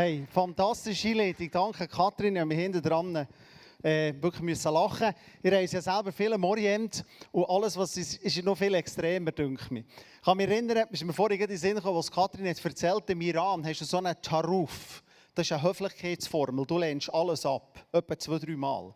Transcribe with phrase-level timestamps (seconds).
[0.00, 1.50] Hey, fantastische Einleitung.
[1.50, 2.36] Danke, Kathrin.
[2.36, 3.26] Ich habe mich hinten dran
[3.82, 5.12] äh, wirklich müssen lachen.
[5.42, 9.32] Ihr reist ja selber viel im Orient und alles, was ist, ist noch viel extremer,
[9.32, 9.80] denke ich.
[9.80, 13.10] Ich kann mich erinnern, ist mir vorhin in den Sinn gekommen, was Kathrin hat erzählt,
[13.10, 15.02] im Iran hast du so einen Taruf.
[15.38, 16.66] Das ist eine Höflichkeitsformel.
[16.66, 17.78] Du lehnst alles ab.
[17.92, 18.92] Etwa zwei, drei Mal.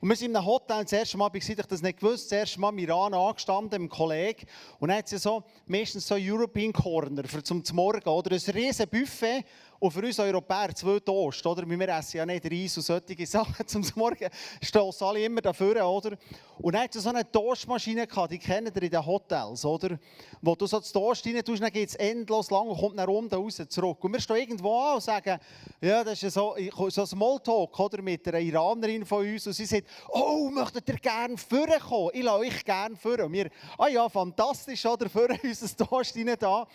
[0.00, 0.82] Und wir sind in einem Hotel.
[0.82, 4.46] Das erste Mal, ich das nicht gewusst, das erste Mal im Iran angestanden, einem Kollegen.
[4.80, 8.06] Und dann hat es so, meistens so European Corner für zum Morgen.
[8.06, 9.46] Oder ein riesen Buffet.
[9.80, 11.68] Und für uns Europäer zwei Toast, oder?
[11.68, 14.28] Wir essen ja nicht Reis und solche Sachen zum Morgen.
[14.60, 16.16] Stoßen alle immer dafür, oder?
[16.58, 19.96] Und dann hat so eine Toastmaschine gehabt, die kennen ihr in den Hotels, oder?
[20.42, 23.08] Wo du so das Toast rein tust, dann geht es endlos lang und kommt dann
[23.08, 24.02] unten raus zurück.
[24.02, 25.38] Und wir stehen irgendwo an und sagen,
[25.80, 26.56] ja, das ist so,
[26.88, 28.02] so ein Smalltalk, oder?
[28.02, 29.46] Mit einer Iranerin von uns.
[29.46, 32.10] Und sie sagt, oh, möchtet ihr gerne vorkommen?
[32.14, 33.20] Ich lasse euch gerne vor.
[33.20, 35.08] Und wir, ah ja, fantastisch, oder?
[35.08, 36.66] Für uns ein Toast rein da.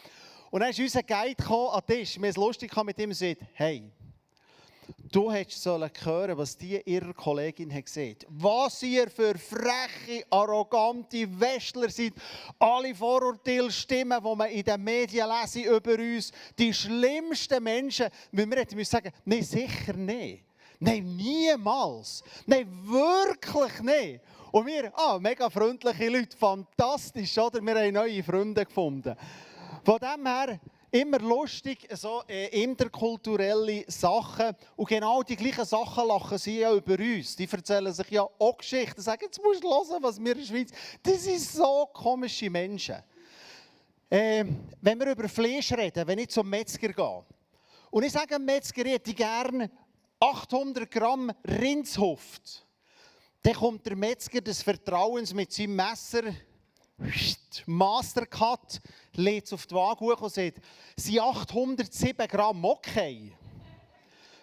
[0.53, 2.15] Und dann ist unser Guide an den Tisch.
[2.15, 3.89] Wir haben es lustig mit ihm gesagt, hey,
[5.11, 8.17] du hättest sollen hören, was die ihrer Kollegin hat gesehen.
[8.29, 12.13] Was ihr für freche, arrogante Westler seid.
[12.59, 16.31] Alle Vorurteile stimmen, die man in den Medien lesen über uns.
[16.59, 18.09] Die schlimmsten Menschen.
[18.31, 20.43] Wir hätten sagen, nein, sicher nicht.
[20.79, 22.23] Nein, niemals.
[22.45, 24.21] Nein, wirklich nicht.
[24.51, 27.59] Und wir, ah, mega freundliche Leute, fantastisch, oder?
[27.59, 29.15] Wir haben neue Freunde gefunden.
[29.83, 30.59] Von dem her
[30.91, 34.55] immer lustig, so äh, interkulturelle Sachen.
[34.75, 37.35] Und genau die gleichen Sachen lachen sie ja über uns.
[37.35, 39.01] Die erzählen sich ja auch Geschichten.
[39.01, 40.69] Sagen, jetzt musst du hören, was wir in der Schweiz.
[41.01, 42.97] Das sind so komische Menschen.
[44.09, 44.45] Äh,
[44.79, 47.25] wenn wir über Fleisch reden, wenn ich zum Metzger gehe.
[47.89, 49.69] Und ich sage Metzger, hätte gerne
[50.19, 52.65] 800 Gramm Rindshuft.
[53.41, 56.21] Dann kommt der Metzger des Vertrauens mit seinem Messer
[57.65, 58.81] Mastercut,
[59.13, 60.59] legt es auf die Waage hoch und sagt,
[60.95, 63.33] sind 807 Gramm okay?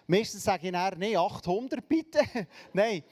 [0.07, 2.19] Meistens sage ich dann, nein, 800 bitte.
[2.73, 3.03] nein,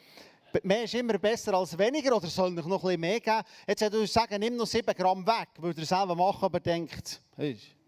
[0.63, 3.43] mehr ist immer besser als weniger oder soll noch ein bisschen mehr geben.
[3.67, 7.21] Jetzt würde ich sagen, nimm noch 7 Gramm weg, würde er selber machen, aber denkt,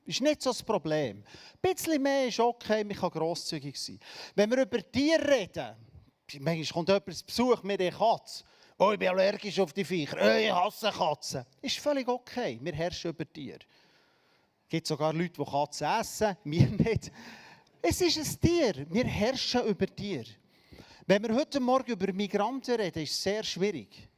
[0.05, 1.23] ist nicht so das Problem.
[1.61, 3.99] Ein bisschen mehr ist okay, man kann grosszügig sein.
[4.35, 5.75] Wenn wir über Tiere reden,
[6.39, 8.43] manchmal kommt jemand zu Besuch mit einer Katze,
[8.83, 10.17] Oh, ich bin allergisch auf die Viecher.
[10.19, 11.45] Oh, ich hasse Katzen.
[11.61, 12.57] Ist völlig okay.
[12.59, 13.59] Wir herrschen über Tiere.
[14.63, 17.11] Es gibt sogar Leute, die Katzen essen, wir nicht.
[17.79, 18.87] Es ist ein Tier.
[18.89, 20.25] Wir herrschen über Tiere.
[21.05, 24.09] Wenn wir heute Morgen über Migranten reden, ist es sehr schwierig.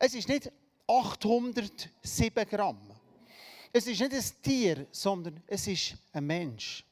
[0.00, 0.50] Es ist nicht
[0.88, 2.80] 807 Gramm.
[3.72, 6.84] Es ist nicht ein Tier, sondern es ist ein Mensch.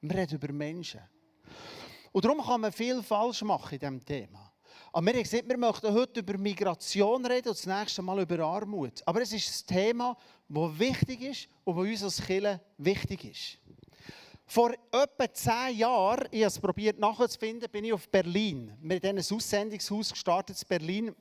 [0.00, 1.00] Wir reden über Menschen.
[2.12, 4.53] Und darum kann man viel falsch machen in diesem Thema.
[4.94, 8.38] Aber wir haben gesagt, wir möchten heute über Migration reden und das nächste Mal über
[8.44, 9.02] Armut.
[9.04, 10.16] Aber es ist ein Thema,
[10.48, 13.58] das wichtig ist und das uns als Kirche wichtig ist.
[14.46, 18.72] Vor etwa zehn Jahren, ich habe es probiert nachzufinden, bin ich auf Berlin.
[18.80, 21.14] Wir haben ein Aussendungshaus gestartet in Berlin.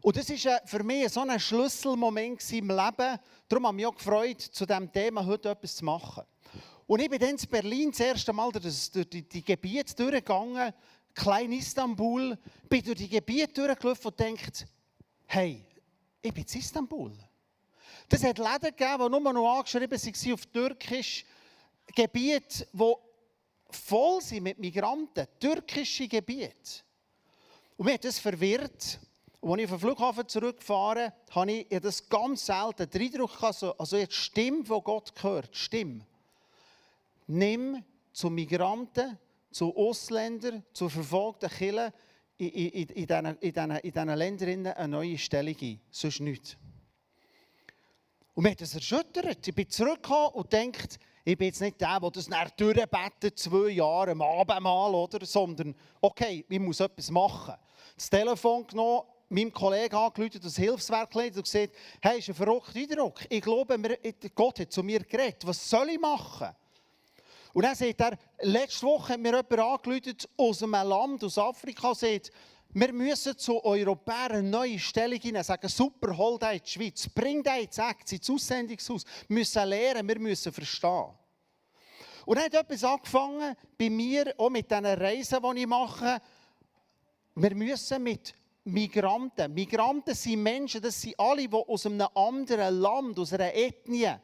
[0.00, 3.18] Und das war für mich so ein Schlüsselmoment im Leben.
[3.50, 6.24] Darum habe ich mich auch gefreut, zu diesem Thema heute etwas zu machen.
[6.86, 10.72] Und ich bin dann in Berlin das erste Mal durch die, die Gebiete durchgegangen,
[11.14, 12.38] Klein Istanbul,
[12.68, 14.66] bin durch die Gebiete durchgelaufen und denkt,
[15.26, 15.64] hey,
[16.22, 17.12] ich bin in Istanbul.
[18.08, 21.24] Das hat Läden gegeben, die nur noch angeschrieben waren auf Türkisch.
[21.94, 22.94] Gebiete, die
[23.70, 25.26] voll sind mit Migranten.
[25.38, 26.82] Türkische Gebiete.
[27.76, 29.00] Und mich hat das verwirrt.
[29.40, 33.96] Und als ich den Flughafen zurückfahre, habe ich das ganz selten den Eindruck, also, also
[33.96, 36.06] jetzt Stimme, die Gott gehört, Stimme.
[37.26, 37.82] Nimm
[38.12, 39.18] zu Migranten,
[39.50, 41.92] zu Ausländern, zu verfolgten Kirchen
[42.38, 45.80] in, in, in, diesen, in, in diesen Ländern eine neue Stellung ein.
[45.90, 46.56] Sonst nichts.
[48.34, 49.46] Und mich hat das erschüttert.
[49.46, 53.70] Ich bin zurückgekommen und denkt, ich bin jetzt nicht der, der das nach durchbetet, zwei
[53.70, 55.24] Jahre am Abend mal, oder?
[55.26, 57.54] sondern, okay, ich muss etwas machen.
[57.94, 63.20] Das Telefon genommen, meinem Kollegen angerufen, das Hilfswerk und gesagt, hey, ist ein verrückter Eindruck.
[63.28, 63.78] Ich glaube,
[64.34, 65.46] Gott hat zu mir geredet.
[65.46, 66.48] Was soll ich machen?
[67.52, 71.94] Und dann sagt er, letzte Woche hat mir jemand angerufen aus einem Land, aus Afrika,
[71.94, 72.30] sagt,
[72.72, 77.08] wir müssen zu Europäern eine neue Stellung hinein, sagen, super, hol dich in die Schweiz,
[77.08, 79.04] bring dich ins Act, ins Aussendungshaus.
[79.26, 81.10] Wir müssen lernen, wir müssen verstehen.
[82.26, 86.20] Und dann hat etwas angefangen bei mir, auch mit diesen Reisen, die ich mache.
[87.34, 93.18] Wir müssen mit Migranten, Migranten sind Menschen, das sind alle, die aus einem anderen Land,
[93.18, 94.14] aus einer Ethnie,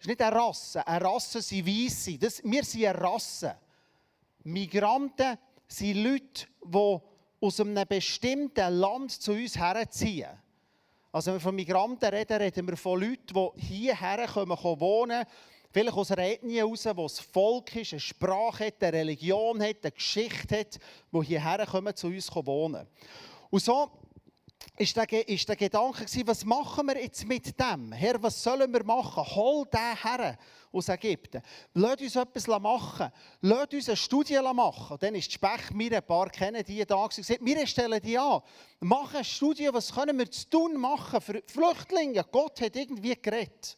[0.00, 0.86] ist nicht eine Rasse.
[0.86, 2.18] Eine Rasse sind Weisse.
[2.18, 3.56] Das, wir sind eine Rasse.
[4.44, 5.38] Migranten
[5.68, 6.98] sind Leute, die
[7.40, 10.30] aus einem bestimmten Land zu uns herziehen.
[11.12, 15.24] Also wenn wir von Migranten reden, reden wir von Leuten, die hierher kommen, wohnen,
[15.72, 19.76] Vielleicht aus einer Ethnie heraus, wo es Volk ist, eine Sprache hat, eine Religion hat,
[19.82, 20.80] eine Geschichte hat,
[21.12, 22.88] die hierher kommen, zu uns wohnen.
[23.50, 23.88] Und so
[24.80, 27.92] ist der, ist der Gedanke gewesen, was machen wir jetzt mit dem?
[27.92, 29.22] Herr, was sollen wir machen?
[29.34, 30.38] Hol den her
[30.72, 31.42] aus Ägypten.
[31.74, 33.10] Lass uns etwas machen.
[33.42, 34.94] Lass uns eine Studie machen.
[34.94, 38.18] Und dann ist die Spech, mir ein paar kennen die da, gesagt, wir stellen die
[38.18, 38.40] an.
[38.80, 42.24] Machen eine Studie, was können wir zu tun machen für Flüchtlinge?
[42.32, 43.76] Gott hat irgendwie geredet.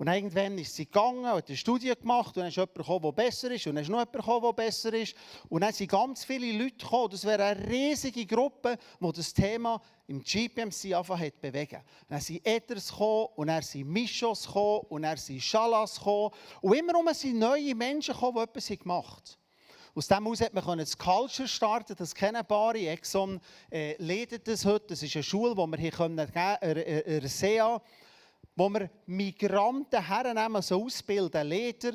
[0.00, 3.12] Und irgendwann ist sie gegangen, hat eine Studie gemacht und dann ist jemand gekommen, der
[3.12, 5.14] besser ist und dann ist noch jemand gekommen, der besser ist.
[5.50, 7.10] Und dann sind ganz viele Leute gekommen.
[7.10, 11.82] Das wäre eine riesige Gruppe, die das Thema im GPMC anfangen hat bewegen.
[12.08, 16.30] Dann sind Ethers gekommen und dann sind Mischos gekommen und dann sind Schalas gekommen.
[16.62, 19.94] Und immer um sind neue Menschen gekommen, die etwas gemacht haben.
[19.94, 22.74] Aus dem heraus hat man das Culture starten, das kennen paar.
[22.74, 23.38] Exxon
[23.70, 24.86] äh, leitet das heute.
[24.86, 27.82] Das ist eine Schule, die wir hier können, äh, äh, äh, SEA
[28.56, 31.92] wo wir Migranten hernehmen, so ausbilden, Leder.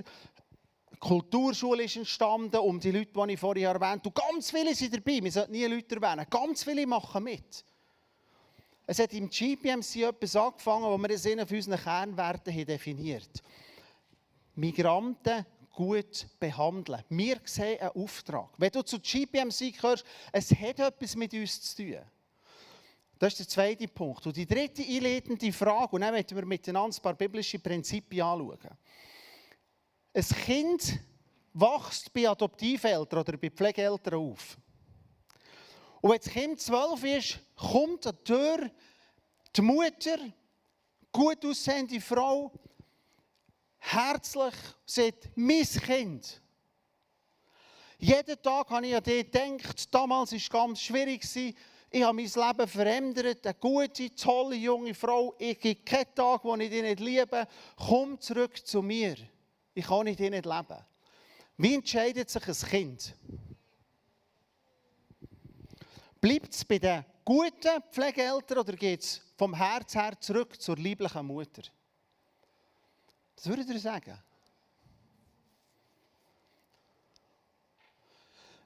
[1.00, 4.12] Kulturschule ist entstanden, um die Leute, die ich vorhin erwähnt habe.
[4.12, 6.26] Ganz viele sind dabei, wir sollten nie Leute erwähnen.
[6.30, 7.64] Ganz viele machen mit.
[8.88, 13.44] Es hat im GPMC etwas angefangen, wo wir das in unseren Kernwerten definiert
[14.56, 17.04] Migranten gut behandeln.
[17.10, 18.50] Wir sehen einen Auftrag.
[18.58, 21.98] Wenn du zu GPMC gehörst, es hat etwas mit uns zu tun.
[23.18, 24.26] Das ist der zweite Punkt.
[24.26, 28.78] Und die dritte einleitende Frage, und dann werden wir miteinander ein paar biblische Prinzipien anschauen.
[30.14, 31.00] Ein Kind
[31.54, 34.58] wächst bei Adoptiveltern oder bei Pflegeeltern auf.
[36.02, 38.72] Und wenn das Kind zwölf ist, kommt an die Tür
[39.56, 40.18] die Mutter,
[41.12, 42.52] gut aussehende Frau,
[43.78, 44.54] herzlich,
[44.86, 46.42] sagt, mein Kind.
[47.98, 51.24] Jeden Tag habe ich an dich gedacht, damals war es ganz schwierig,
[51.96, 53.48] ich habe mein Leben verändert.
[53.48, 55.34] Eine gute, tolle junge Frau.
[55.40, 57.48] Ich gibt keinen Tag, wo ich dich nicht liebe.
[57.78, 59.16] Komm zurück zu mir.
[59.74, 60.86] Ich kann dich nicht leben.
[61.56, 63.16] Wie entscheidet sich ein Kind?
[66.20, 71.26] Bleibt es bei den guten Pflegeeltern oder geht es vom Herz her zurück zur lieblichen
[71.26, 71.64] Mutter?
[73.38, 74.22] Das würde ich sagen.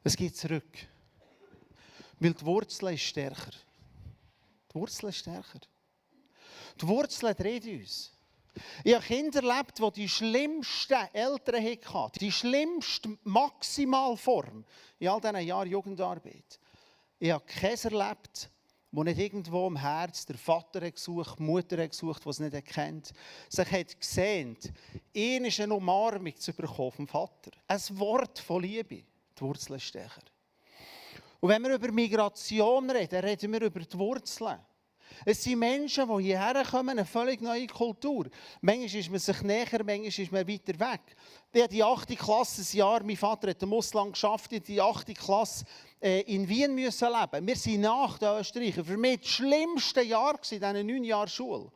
[0.03, 0.89] Es geht zurück.
[2.19, 3.51] Weil die Wurzel ist stärker.
[4.71, 5.59] Die Wurzel ist stärker.
[6.79, 8.11] Die Wurzel dreht uns.
[8.83, 12.19] Ich habe Kinder erlebt, die die schlimmsten Eltern hatten.
[12.19, 14.65] Die schlimmste Maximalform
[14.99, 16.59] in all diesen Jahren Jugendarbeit.
[17.19, 18.49] Ich habe keins erlebt,
[18.91, 23.13] wo nicht irgendwo im Herz der Vater gesucht, die Mutter gesucht, die es nicht erkennt.
[23.47, 24.57] Sich hat gesehen,
[25.13, 27.51] ihn ist eine Umarmung zu bekommen vom Vater.
[27.67, 29.03] Ein Wort von Liebe.
[29.37, 30.23] Die Wurzel ist stärker.
[31.39, 34.59] Und wenn wir über Migration reden, reden wir über die Wurzeln.
[35.25, 38.27] Es sind Menschen, die hierher kommen, eine völlig neue Kultur.
[38.61, 41.01] Manchmal ist man sich näher, manchmal ist man weiter weg.
[41.55, 42.17] Habe die 8.
[42.17, 45.13] Klasse ein Jahr, mein Vater hat im Ausland geschafft, in die 8.
[45.17, 45.65] Klasse
[46.01, 47.47] äh, in Wien müssen leben.
[47.47, 48.85] Wir sind nach den Österreichern.
[48.85, 51.71] Für mich das schlimmste Jahr in diesen neun Jahren Schule.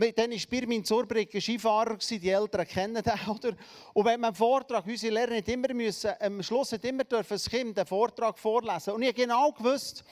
[0.00, 3.20] Dann war Birmin ein Skifahrer, die Eltern kennen den.
[3.28, 3.56] Oder?
[3.92, 7.34] Und wenn man einen Vortrag, unsere Lehrer nicht immer müssen, am Schluss nicht immer dürfen
[7.34, 8.94] das Kind einen Vortrag vorlesen.
[8.94, 10.02] Und ich habe genau gewusst,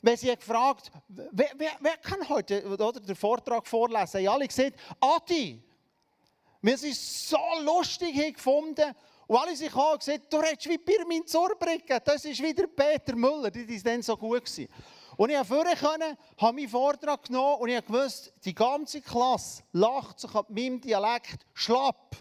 [0.00, 4.20] wenn sie gefragt wer, wer, wer kann heute oder, den Vortrag vorlesen?
[4.20, 5.62] Ich alle gesagt, Adi.
[6.60, 8.94] Wir sind so lustig gefunden.
[9.26, 11.84] Und alle sich haben gesagt, du redest wie Birmin Zurbrück.
[12.04, 13.50] Das ist wieder Peter Müller.
[13.50, 14.44] Die waren dann so gut.
[14.44, 14.68] Gewesen.
[15.18, 20.20] Und ich konnte vorne habe meinen Vortrag genommen und ich wusste, die ganze Klasse lacht
[20.20, 22.16] sich an meinem Dialekt schlapp.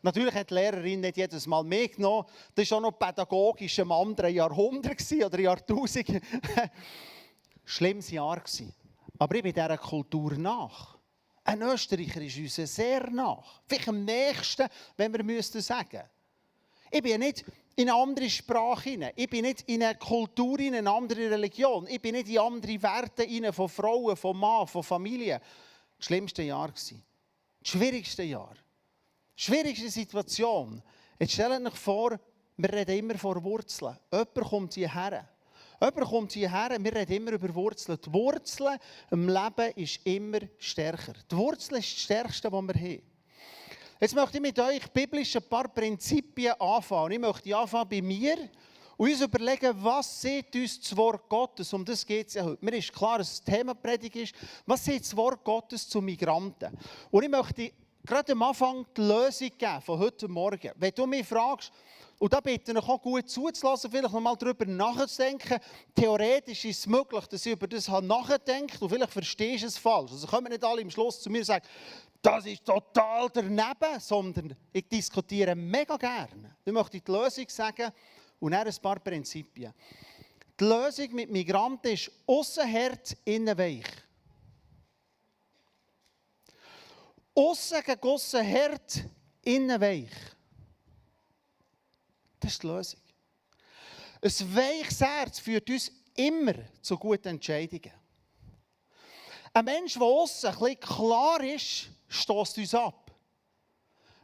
[0.00, 2.26] Natürlich hat die Lehrerin nicht jedes Mal mitgenommen.
[2.54, 6.08] Das war auch noch pädagogisch im anderen Jahrhundert oder Jahrtausend.
[7.66, 8.42] Schlimmes Jahr.
[9.18, 10.96] Aber ich bin dieser Kultur nach.
[11.44, 13.60] Ein Österreicher ist uns sehr nach.
[13.66, 16.04] Vielleicht am nächsten, wenn wir müssten sagen.
[16.90, 17.44] Ich bin nicht
[17.76, 19.12] in eine andere Sprache hinein.
[19.16, 21.86] Ich bin nicht in eine Kultur, in eine andere Religion.
[21.88, 25.40] Ich bin nicht in andere Werte hinein von Frauen, von Mann, von Familie.
[25.98, 26.72] Das schlimmste Jahr war.
[26.72, 27.00] Das
[27.62, 28.54] schwierigste Jahr.
[29.36, 30.82] Die schwierigste Situation.
[31.18, 32.18] Jetzt stellt euch vor,
[32.56, 33.96] wir reden immer vor Wurzeln.
[34.12, 35.28] Jemand kommt hierher.
[35.80, 37.98] Jemand kommt hierher, wir reden immer über Wurzeln.
[38.04, 38.78] Die Wurzeln
[39.10, 41.14] im Leben ist immer stärker.
[41.30, 43.13] Die Wurzel ist das Stärkste, was wir haben.
[44.00, 47.12] Jetzt möchte ich mit euch biblisch ein paar Prinzipien anfangen.
[47.12, 48.36] Ich möchte anfangen bei mir
[48.96, 51.72] und uns überlegen, was sieht uns das Wort Gottes?
[51.72, 52.64] Um das geht es ja heute.
[52.64, 54.34] Mir ist klar, dass das Thema Predigt ist.
[54.66, 56.76] Was sieht das Wort Gottes zu Migranten?
[57.12, 57.72] Und ich möchte
[58.04, 60.72] gerade am Anfang die Lösung geben von heute Morgen.
[60.74, 61.72] Wenn du mich fragst,
[62.18, 65.58] und da bitte ich auch gut zuzulassen, vielleicht noch mal darüber nachzudenken.
[65.94, 70.12] Theoretisch ist es möglich, dass ich über das nachdenke und vielleicht verstehst du es falsch.
[70.12, 71.64] Also kommen nicht alle im Schluss zu mir und sagen,
[72.24, 76.56] das ist total daneben, sondern ich diskutiere mega gerne.
[76.64, 77.92] Ich möchte die Lösung sagen
[78.40, 79.74] und dann ein paar Prinzipien.
[80.58, 83.84] Die Lösung mit Migranten ist aussen hart, innen weich.
[87.34, 89.04] Aussen gegossen hart,
[89.42, 90.16] innen weich.
[92.40, 93.00] Das ist die Lösung.
[94.22, 97.92] Ein weiches Herz führt uns immer zu guten Entscheidungen.
[99.52, 103.10] Ein Mensch, der außen ein bisschen klar ist, stößt uns ab.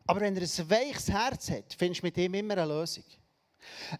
[0.06, 3.04] Aber wenn er ein weiches Herz hat, findest du mit ihm immer eine Lösung.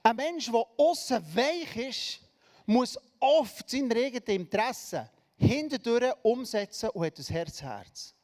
[0.02, 2.20] Ein Mensch, der außen weich ist,
[2.66, 8.14] muss oft sein eigenes Interesse hinterdurch umsetzen und hat ein Herz-Herz.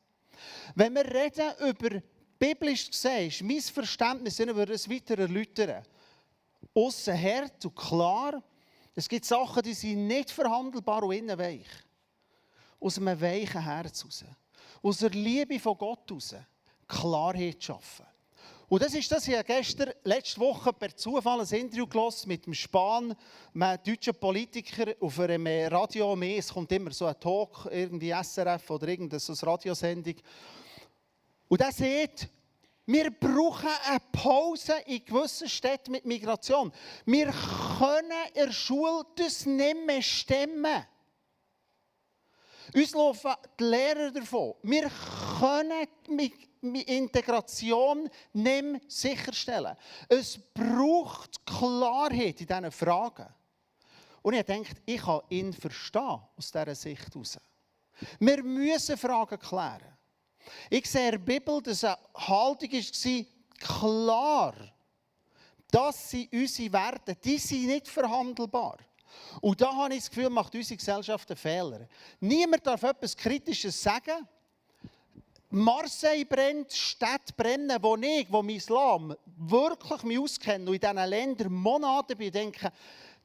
[0.75, 2.03] Wenn wir reden über
[2.39, 5.85] biblisch gesehen, ist mein Verständnis, ich würde es weiter erläutern.
[6.75, 8.43] Aussen hart und klar.
[8.95, 11.69] Es gibt Sachen, die sind nicht verhandelbar und innen weich.
[12.81, 14.25] Aus einem weichen Herz heraus.
[14.83, 16.35] Aus der Liebe von Gott heraus.
[16.89, 18.07] Klarheit schaffen.
[18.69, 22.47] Und das ist das, ich habe gestern, letzte Woche per Zufall ein Interview gelesen mit
[22.47, 23.15] dem Spahn,
[23.55, 26.21] einem deutschen Politiker auf einem Radio.
[26.21, 30.17] Es kommt immer so ein Talk, irgendwie SRF oder irgendeine so Radiosendung.
[31.47, 32.29] Und er sagt,
[32.87, 36.73] wir brauchen eine Pause in gewissen Städten mit Migration.
[37.05, 37.33] Wir
[37.79, 40.85] können in der Schule das nicht mehr stemmen.
[42.75, 44.55] Uns laufen die Lehrer davon.
[44.63, 44.91] Wir
[45.39, 45.87] können
[46.87, 49.77] Integration nicht sicherstellen.
[50.09, 53.29] Es braucht Klarheit in diesen Fragen.
[54.23, 57.39] Und ich denke, ich kann ihn verstehen aus dieser Sicht heraus.
[58.19, 59.97] Wir müssen Fragen klären.
[60.69, 63.25] Ich sehe in der Bibel, dass eine Haltung war,
[63.59, 64.55] klar,
[65.71, 68.79] das sind unsere Werte, die sind nicht verhandelbar.
[69.41, 71.89] Und da habe ich das Gefühl, macht unsere Gesellschaft einen Fehler.
[72.21, 74.27] Niemand darf etwas Kritisches sagen.
[75.51, 81.09] Marseille brennt, Städte brennen, wo ich, wo mein Islam wirklich mich auskenne und in diesen
[81.09, 82.73] Ländern Monate bin, denke,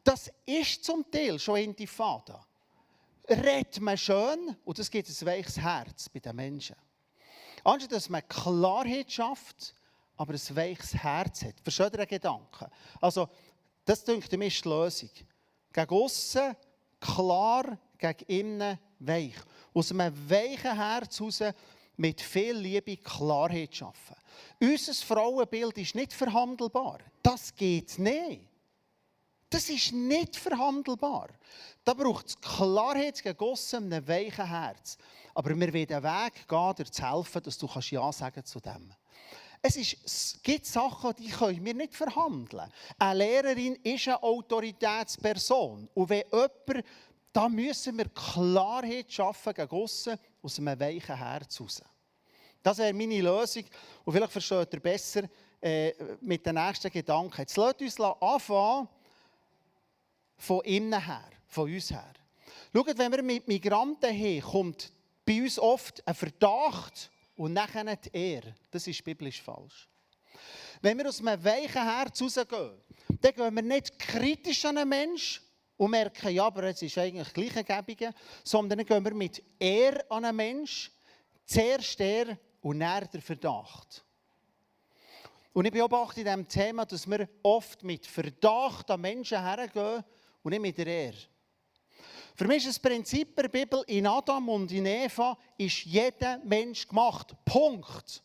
[0.04, 2.46] das ist zum Teil schon Intifada.
[3.28, 6.76] Redet man schön und es gibt ein weiches Herz bei den Menschen.
[7.64, 9.76] Anstatt dass man Klarheit schafft,
[10.18, 11.94] aber ein weiches Herz hat.
[11.96, 12.68] Den Gedanken?
[13.00, 13.30] Also,
[13.86, 15.10] das denke mir ist die Lösung.
[15.74, 16.56] Gegen außen
[17.00, 19.36] klar, gegen innen weich.
[19.74, 21.42] Aus einem weichen Herz heraus
[21.98, 24.16] mit viel Liebe Klarheit schaffen.
[24.60, 27.00] Unser Frauenbild ist nicht verhandelbar.
[27.22, 28.48] Das geht nicht.
[29.50, 31.30] Das ist nicht verhandelbar.
[31.84, 34.98] Da braucht es Klarheit gegen aussen, einem weichen Herz.
[35.34, 38.94] Aber wir wollen einen Weg gehen, dir zu helfen, dass du Ja sagen zu dem.
[39.62, 42.72] Es, ist, es gibt Sachen, die können wir nicht verhandeln.
[42.98, 45.88] Eine Lehrerin ist eine Autoritätsperson.
[45.94, 46.86] Und wenn jemand,
[47.32, 51.84] da müssen wir Klarheit schaffen gegen aussen, aus einem weichen Herz heraus.
[52.64, 53.64] Das wäre meine Lösung.
[54.04, 55.24] Und vielleicht versteht ihr besser
[55.62, 57.42] äh, mit den nächsten Gedanken.
[57.42, 58.88] Jetzt lasst uns anfangen,
[60.38, 62.14] von innen her, von uns her.
[62.74, 64.92] Schaut, wenn wir mit Migranten haben, kommt
[65.24, 68.56] bei uns oft ein Verdacht und nachher die Ehre.
[68.70, 69.88] Das ist biblisch falsch.
[70.82, 72.82] Wenn wir aus einem weichen Herz rausgehen,
[73.22, 75.44] dann gehen wir nicht kritisch an einen Menschen
[75.78, 80.26] und merken, ja, aber es ist eigentlich gleichgebige, sondern dann gehen wir mit Ehre an
[80.26, 80.92] einen Menschen,
[81.46, 84.04] zuerst er und dann der Verdacht.
[85.54, 90.04] Und ich beobachte in diesem Thema, dass wir oft mit Verdacht an Menschen hergehen
[90.44, 91.18] und nicht mit der Ehre.
[92.36, 96.88] Für mich ist das Prinzip der Bibel, in Adam und in Eva ist jeder Mensch
[96.88, 97.36] gemacht.
[97.46, 98.24] Punkt.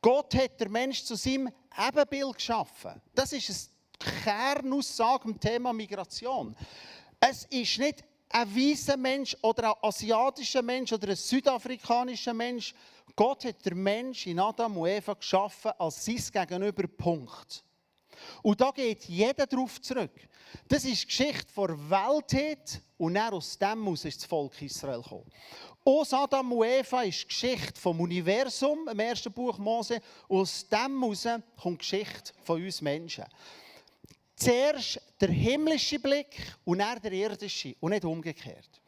[0.00, 1.48] Gott hat der Mensch zu seinem
[1.78, 3.00] Ebenbild geschaffen.
[3.14, 3.70] Das ist
[4.00, 6.56] eine Kernaussage im Thema Migration.
[7.20, 12.74] Es ist nicht ein weißer Mensch oder ein asiatischer Mensch oder ein südafrikanischer Mensch.
[13.14, 16.88] Gott hat der Mensch in Adam und Eva geschaffen als sein Gegenüber.
[16.88, 17.62] Punkt.
[18.42, 20.12] Und da geht jeder darauf zurück.
[20.68, 25.02] Das ist die Geschichte der Weltheit und dann aus dem aus ist das Volk Israel
[25.02, 25.30] gekommen.
[25.84, 30.00] Aus Adam und Eva ist die Geschichte vom Universum, im ersten Buch Mose.
[30.28, 31.26] Aus dem heraus
[31.60, 33.24] kommt die Geschichte von uns Menschen.
[34.36, 38.81] Zuerst der himmlische Blick und dann der irdische und nicht umgekehrt.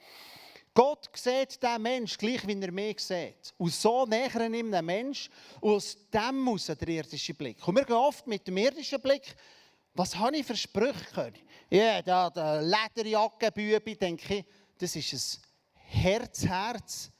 [0.75, 3.55] Gott sieht den Mensch gleich, wie er mich sieht.
[3.57, 7.67] Und so näher ihm den Mensch und aus dem muss der irdische Blick.
[7.67, 9.37] Und wir gehen oft mit dem irdischen Blick,
[9.95, 11.39] was habe ich für Sprüche gehört?
[11.71, 14.45] Ja, da, der Lederjacke, Bübi, denke ich,
[14.77, 17.13] das ist ein Herzherz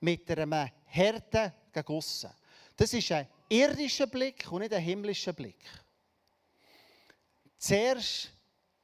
[0.00, 2.30] mit einem Härte gegen aussen.
[2.76, 5.64] Das ist ein irdischer Blick und nicht ein himmlischer Blick.
[7.58, 8.32] Zuerst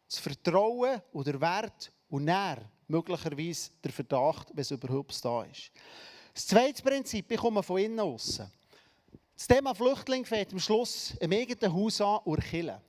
[0.08, 5.70] das Vertrauen oder Wert und dann möglicherweise der Verdacht, wenn es überhaupt da ist.
[6.34, 8.40] Das zweite Prinzip, ich komme von innen raus.
[9.36, 12.80] Das Thema Flüchtling fängt am Schluss im eigenen Haus an und Kille.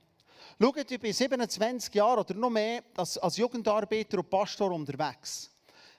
[0.60, 5.50] Schaut, ich bin 27 Jahre oder noch mehr als, als Jugendarbeiter und Pastor unterwegs.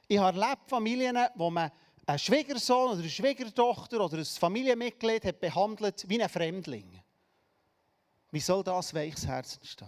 [0.07, 1.71] Ich habe erlebt Familien, wo man
[2.05, 7.01] einen Schwiegersohn oder eine Schwiegertochter oder ein Familienmitglied hat behandelt wie ein Fremdling.
[8.31, 9.87] Wie soll das weiches Herz entstehen?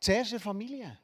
[0.00, 0.98] Zuerst in der Familie.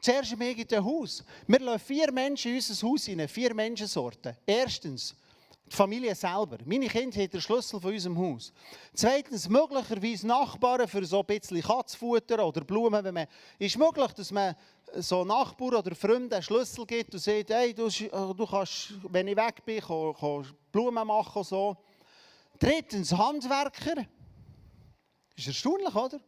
[0.00, 1.24] Zuerst im eigenen Haus.
[1.46, 4.36] Wir lassen vier Menschen in unser Haus hinein, vier Menschensorten.
[4.46, 5.14] Erstens,
[5.70, 6.58] die Familie selber.
[6.64, 8.52] Meine Kinder haben den Schlüssel von unserem Haus.
[8.92, 13.04] Zweitens, möglicherweise Nachbarn für so ein bisschen Katzfutter oder Blumen.
[13.04, 13.26] Wenn man,
[13.58, 14.56] ist möglich, dass man
[14.96, 19.36] so Nachbarn oder Freunde einen Schlüssel gibt und sagt, hey, du, du kannst, wenn ich
[19.36, 21.44] weg bin, kann, kann Blumen machen.
[21.44, 21.76] So.
[22.58, 24.04] Drittens, Handwerker.
[25.36, 26.20] Ist erstaunlich, oder?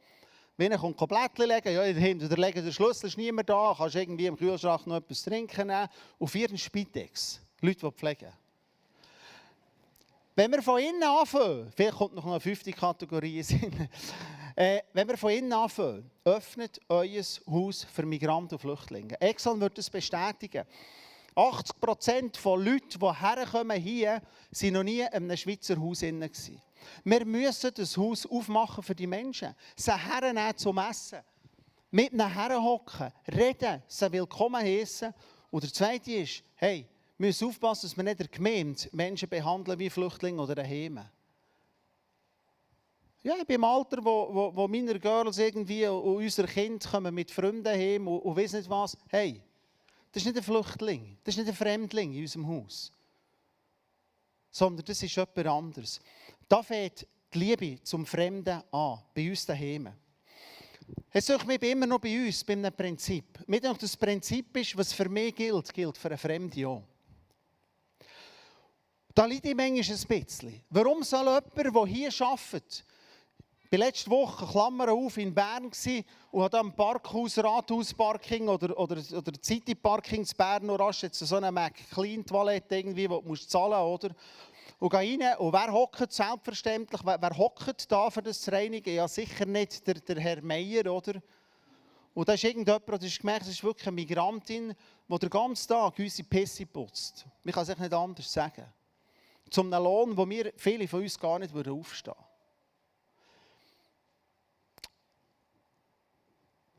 [0.56, 3.94] Wenn er kommt Blättchen legen, ja, hinter der legen der Schlüssel ist niemand da, kannst
[3.94, 5.88] irgendwie im Kühlschrank noch etwas trinken nehmen.
[6.18, 8.32] Und viertens Spitex, Leute, die pflegen.
[10.34, 13.88] Wenn wir von innen anfangen, vielleicht kommt noch eine fünfte Kategorie in
[14.56, 19.20] äh, wenn wir von innen anfangen, öffnet euer Haus für Migranten und Flüchtlinge.
[19.20, 20.64] Exxon wird das bestätigen.
[21.34, 26.30] 80% von Leuten, die herkommen hier, waren noch nie in einem Schweizer Haus drin.
[27.04, 29.54] Wir müssen das Haus aufmachen für die Menschen.
[29.76, 31.20] Sie hernehmen zum Essen.
[31.90, 35.12] Mit ihnen herhocken, reden, sie willkommen heißen.
[35.50, 36.86] Und der zweite ist, hey,
[37.18, 41.10] wir müssen aufpassen, dass wir nicht der Menschen behandeln wie Flüchtlinge oder Heime.
[43.24, 47.14] Ja, ich bin im Alter, wo, wo, wo meine Girls irgendwie und unsere Kinder kommen
[47.14, 48.96] mit Freunden heim und, und wissen nicht was.
[49.08, 49.40] Hey,
[50.10, 52.92] das ist nicht ein Flüchtling, das ist nicht ein Fremdling in unserem Haus.
[54.50, 56.00] Sondern das ist jemand anderes.
[56.52, 59.88] Da fängt die Liebe zum Fremden an, bei uns daheim.
[61.10, 63.24] Jetzt suche ich immer noch bei uns, bei einem Prinzip.
[63.46, 66.82] Mir denke, das Prinzip ist, was für mich gilt, gilt für einen Fremden auch.
[69.14, 70.62] Da liegt die Menge ein bisschen.
[70.68, 72.84] Warum soll jemand, der hier arbeitet,
[73.70, 75.70] ich war letzte Woche, Klammer auf, in Bern
[76.32, 81.36] und habe am Parkhaus, Rathausparking oder, oder, oder City Parking in Bern noch rasch so
[81.36, 84.14] eine McLean-Toilette irgendwie, wo du zahlen musst, oder?
[84.82, 88.92] Und gehe rein, und wer hockt selbstverständlich, wer, hockt da für das zu reinigen?
[88.92, 91.22] Ja, sicher nicht der, der Herr Meier, oder?
[92.12, 94.74] Und da ist irgendjemand, das ist gemerkt, das ist wirklich eine Migrantin,
[95.06, 97.24] die den ganzen Tag unsere Pisse putzt.
[97.44, 98.64] Man kann es nicht anders sagen
[99.50, 102.24] zum Lohn, wo wir viele von uns gar nicht aufstehen würden.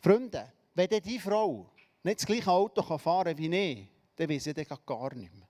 [0.01, 1.69] Freunde, wenn diese Frau
[2.03, 3.87] nicht das gleiche Auto fahren kann wie ich,
[4.17, 5.42] dann weiß ich gar nicht mehr.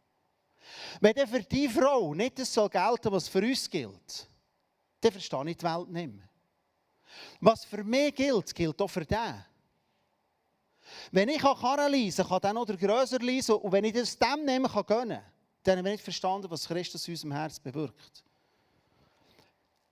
[0.99, 4.29] Wenn dann für diese Frau nicht das soll gelten was für uns gilt,
[5.01, 6.29] dann verstehe ich die Welt nicht mehr.
[7.39, 9.45] Was für mich gilt, gilt auch für den.
[11.11, 13.55] Wenn ich Karren leisen kann, kann dann noch der Grösser leisen.
[13.55, 15.21] Und wenn ich das dem nehmen kann, gönnen
[15.63, 18.23] dann haben wir nicht verstanden, was Christus in unserem Herz bewirkt.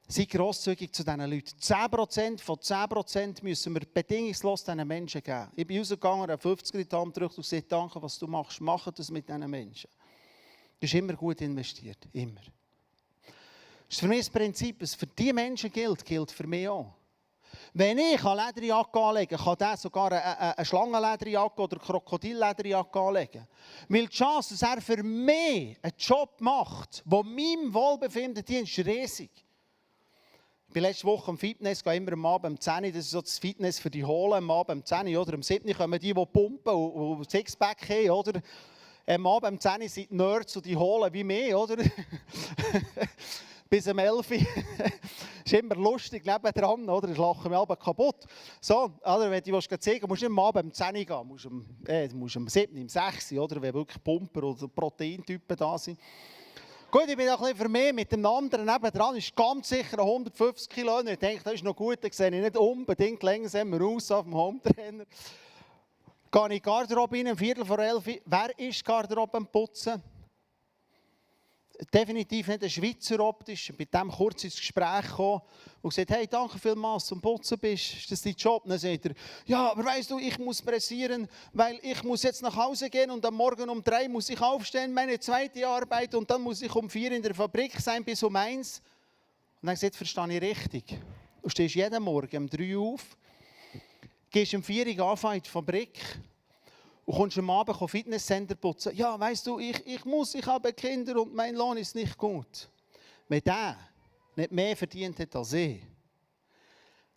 [0.07, 1.57] Sei grosszügig zu diesen Leuten.
[1.57, 5.47] 10% von 10% müssen wir bedingungslos diesen Menschen geben.
[5.55, 8.60] Ich bin rausgegangen, habe 50 in die Hand gedrückt und gesagt, danke, was du machst.
[8.60, 9.89] Mach das mit diesen Menschen.
[10.82, 12.00] Ist immer gut investiert.
[12.12, 12.41] Immer.
[12.41, 16.96] Das ist für mich das Prinzip, was für die Menschen gilt, gilt für mich auch.
[17.74, 23.48] Wenn ich eine Lederjacke anlegen kann, kann der sogar eine, eine Schlangenlederjacke oder Krokodillederjacke anlegen.
[23.89, 28.86] Weil die Chance, dass er für mich einen Job macht, der meinem Wohlbefinden dient, ist
[28.86, 29.30] riesig.
[30.67, 33.12] Ich bin letzte Woche im Fitness, gehe immer am Abend um 10 Uhr, das ist
[33.12, 35.76] so das Fitness für die Holen, am Abend um 10 Uhr, oder am 7 Uhr
[35.76, 38.41] kommen die, die pumpen und, und Sixpack haben, oder?
[39.13, 41.76] Am Abend um 10 Uhr sind die Nerds und die Holen wie mich, oder?
[43.69, 44.38] bis um 11 Uhr.
[45.45, 47.08] ist immer lustig nebendran, oder?
[47.08, 48.26] Das lachen wir alle kaputt.
[48.62, 49.30] So, oder?
[49.30, 51.65] wenn du was zeigen musst du nicht am Abend um 10 Uhr gehen, musst um,
[51.88, 53.62] äh, musst um 7, um 6 Uhr, oder?
[53.62, 56.00] Wenn wirklich Pumper oder Proteintypen da sind.
[56.89, 60.69] Gut, ich bin ein bisschen für mich mit dem anderen nebendran, ist ganz sicher 150
[60.69, 61.02] Kilo.
[61.02, 64.36] Ich denke, das ist noch gut, dann sehe ich nicht unbedingt länger raus auf dem
[64.36, 65.04] Hometrainer.
[66.32, 68.06] Gehe ich in die Garderobe rein, um Viertel vor elf.
[68.06, 70.02] Wer ist Garderobe am Putzen?
[71.94, 75.41] definitiv nicht ein Schweizer optisch, mit dem kurz ins Gespräch gekommen
[75.82, 78.63] und gesagt, hey, danke vielmals, zum Putzen bist, ist das dein Job?
[78.65, 79.13] dann sagt er,
[79.46, 83.26] ja, aber weißt du, ich muss pressieren, weil ich muss jetzt nach Hause gehen und
[83.26, 86.89] am Morgen um drei muss ich aufstehen, meine zweite Arbeit und dann muss ich um
[86.89, 88.82] vier in der Fabrik sein bis um eins.
[89.62, 91.00] Und dann gesagt, verstehe ich richtig.
[91.41, 93.17] Du stehst jeden Morgen um drei auf,
[94.32, 96.00] gehst um vier Uhr anfangen in die Fabrik,
[97.06, 98.96] und kommst am Abend Fitnesscenter putzen.
[98.96, 102.70] Ja, weißt du, ich, ich muss, ich habe Kinder und mein Lohn ist nicht gut.
[103.28, 103.78] Wenn der
[104.36, 105.82] nicht mehr verdient hat als ich,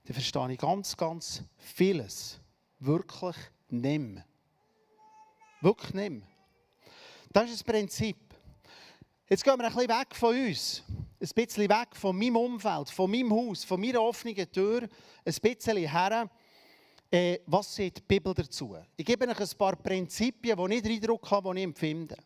[0.04, 2.40] dann verstehe ich ganz, ganz vieles
[2.78, 3.36] wirklich
[3.68, 4.24] mehr.
[5.60, 6.20] Wirklich mehr.
[7.32, 8.16] Das ist das Prinzip.
[9.28, 10.82] Jetzt gehen wir ein bisschen weg von uns,
[11.20, 15.76] ein bisschen weg von meinem Umfeld, von meinem Haus, von meiner offenen Tür, ein bisschen
[15.76, 16.28] her.
[17.14, 18.76] Äh, was sagt die Bibel dazu?
[18.96, 22.16] Ich gebe euch ein paar Prinzipien, die ich den Eindruck habe, die ich empfinde.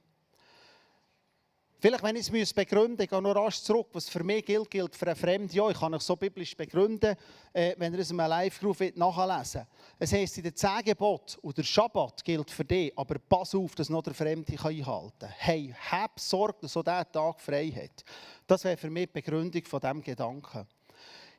[1.79, 4.96] Vielleicht, wenn ich es begründen ich gehe noch rasch zurück, was für mich gilt, gilt
[4.96, 5.55] für einen Fremden.
[5.55, 7.16] Ja, ich kann es so biblisch begründen,
[7.53, 9.66] äh, wenn ihr es in einem Live-Ruf nachlesen
[9.98, 13.74] Es heisst, in den zehn Geboten und der Schabbat gilt für dich, aber pass auf,
[13.74, 15.35] dass noch der Fremde einhalten kann.
[15.37, 18.03] Hey, hab Sorge, dass so dieser Tag frei hat.
[18.46, 20.66] Das wäre für mich die Begründung von diesem Gedanken.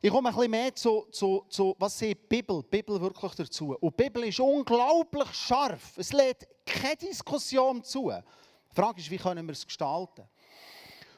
[0.02, 3.34] Ich komme ein bisschen mehr zu, zu, zu was sagt die Bibel, die Bibel wirklich
[3.34, 3.76] dazu.
[3.82, 5.98] Und die Bibel ist unglaublich scharf.
[5.98, 8.10] Es lädt keine Diskussion zu.
[8.10, 10.24] Die Frage ist, wie können wir es gestalten?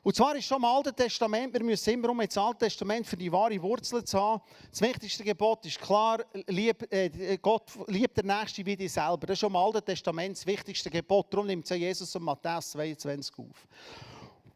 [0.02, 3.18] Und zwar ist schon im Alten Testament, wir müssen immer um ins Alte Testament für
[3.18, 4.42] die wahre Wurzel zu haben.
[4.72, 9.28] Das wichtigste Gebot ist klar, lieb, äh, Gott liebt der Nächste wie dich selber.
[9.28, 11.32] Das ist schon im Alten Testament das wichtigste Gebot.
[11.32, 13.68] Darum nimmt es Jesus und Matthäus 22 auf.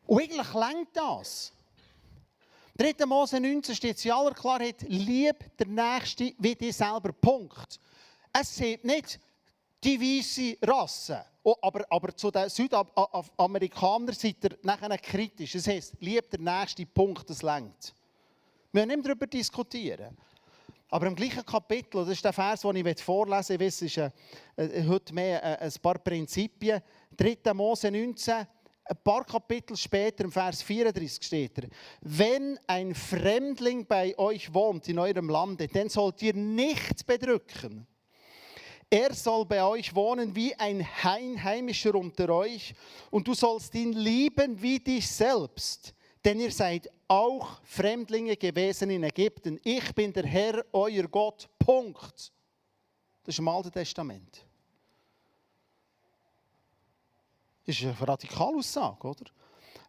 [0.07, 1.54] Und eigentlich lenkt das.
[2.77, 3.05] 3.
[3.05, 7.13] Mose 19 steht in aller Klarheit, lieb der Nächste wie dich selber.
[7.13, 7.79] Punkt.
[8.33, 9.19] Es sieht nicht
[9.81, 11.25] die weiße Rasse.
[11.41, 15.53] Oh, aber, aber zu den Südamerikanern seid ihr nachher kritisch.
[15.53, 17.93] Das heisst, liebt der nächste Punkt, das längt.
[18.73, 20.17] Wir müssen nicht darüber diskutieren.
[20.89, 23.97] Aber im gleichen Kapitel, das ist der Vers, den ich vorlesen will, ich weiß, ist
[23.97, 24.11] äh,
[24.57, 26.81] äh, heute mehr äh, ein paar Prinzipien.
[27.15, 27.53] 3.
[27.53, 28.47] Mose 19,
[28.85, 31.69] ein paar Kapitel später, im Vers 34 steht er,
[32.01, 37.87] wenn ein Fremdling bei euch wohnt in eurem Lande, den sollt ihr nicht bedrücken
[38.89, 42.73] er soll bei euch wohnen wie ein Einheimischer unter euch
[43.11, 45.93] und du sollst ihn lieben wie dich selbst,
[46.23, 49.59] denn ihr seid auch Fremdlinge gewesen in Ägypten.
[49.63, 51.49] Ich bin der Herr, euer Gott.
[51.59, 52.31] Punkt.
[53.23, 54.44] Das ist im Alten Testament.
[57.65, 59.25] Das ist eine radikale Aussage, oder?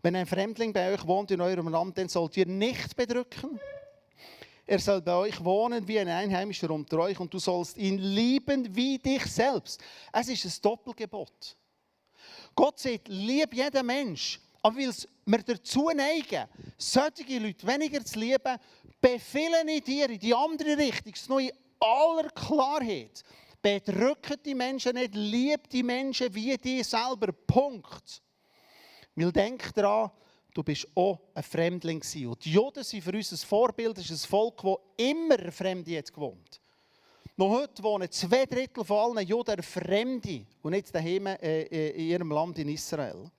[0.02, 3.60] Wenn ein Fremdling bei euch wohnt in eurem Land, dann sollt ihr nicht bedrücken.
[4.66, 8.74] Er soll bei euch wohnen wie ein Einheimischer unter euch und du sollst ihn lieben
[8.74, 9.80] wie dich selbst.
[10.12, 11.56] Es ist ein Doppelgebot.
[12.54, 14.40] Gott sagt, lieb jeden Mensch.
[14.62, 14.92] Aber weil
[15.26, 18.58] wir dazu neigen, solche Leute weniger zu lieben,
[19.00, 23.22] befehle ich dir in die andere Richtung, noch in aller Klarheit.
[23.62, 27.32] Bedrückt die Menschen nicht, liebt die Menschen wie die selber.
[27.32, 28.22] Punkt.
[29.14, 30.10] Weil denk daran,
[30.52, 32.28] du bist auch ein Fremdling gewesen.
[32.28, 35.90] Und die Juden sind für uns ein Vorbild, das ist ein Volk, das immer Fremde
[35.90, 36.60] jetzt gewohnt.
[37.38, 42.08] Noch heute wohnen zwei Drittel von allen Juden Fremde und nicht daheim äh, äh, in
[42.08, 43.30] ihrem Land in Israel.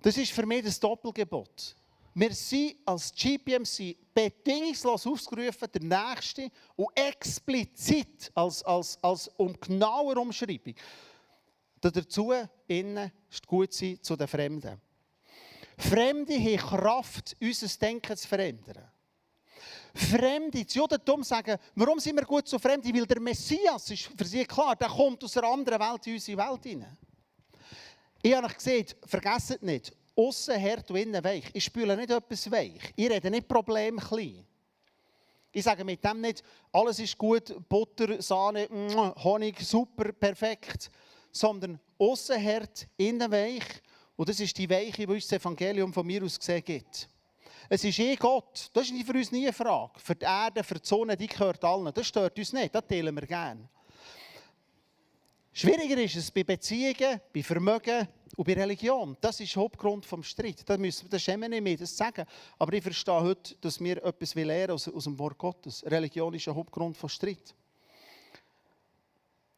[0.00, 1.76] Das ist für mich das Doppelgebot.
[2.18, 10.16] Wir sind als GPMC bedingungslos ausgerufen, der Nächste, und explizit als, als, als um genauer
[10.16, 10.72] Umschreibung.
[11.78, 12.32] Dazu
[12.68, 14.80] innen ist gut sein zu den Fremden.
[15.76, 18.90] Fremde haben Kraft, unser Denken zu verändern.
[19.94, 22.94] Fremde, das Judentum sagen, warum sind wir gut zu Fremden?
[22.94, 26.38] Weil der Messias ist für sie klar, der kommt aus einer anderen Welt in unsere
[26.38, 26.96] Welt hinein.
[28.22, 31.44] Ich habe gesehen, vergesst nicht, außen hart und innen weich.
[31.52, 32.92] Ich spüle nicht etwas weich.
[32.96, 34.46] Ich rede nicht Problem klein.
[35.52, 38.68] Ich sage mit dem nicht, alles ist gut, Butter, Sahne,
[39.22, 40.90] Honig, super, perfekt.
[41.30, 43.64] Sondern außen hart, innen weich
[44.16, 47.08] und das ist die Weiche, die uns das Evangelium von mir aus gesehen gibt.
[47.68, 48.70] Es ist eh Gott.
[48.72, 49.98] Das ist für uns nie eine Frage.
[49.98, 51.92] Für die Erde, für die Sonne, die gehört allen.
[51.92, 53.68] Das stört uns nicht, das teilen wir gerne.
[55.58, 59.16] Schwieriger ist es bei Beziehungen, bei Vermögen und bei Religion.
[59.22, 60.62] Das ist Hauptgrund des Streits.
[60.66, 62.26] Das, müssen, das schämen nicht mehr, das sagen.
[62.58, 65.82] Aber ich verstehe heute, dass wir etwas lernen aus, aus dem Wort Gottes.
[65.86, 67.54] Religion ist ein Hauptgrund des Streits.